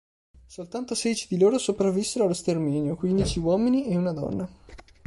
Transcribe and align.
Soltanto 0.47 0.95
sedici 0.95 1.27
di 1.29 1.37
loro 1.37 1.59
sopravvissero 1.59 2.25
allo 2.25 2.33
sterminio, 2.33 2.95
quindici 2.95 3.37
uomini 3.37 3.85
e 3.85 3.95
una 3.97 4.13
donna. 4.13 4.49